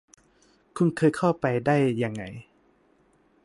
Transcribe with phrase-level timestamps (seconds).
[0.77, 2.23] คุณเคยเข้าไปได้ยังไง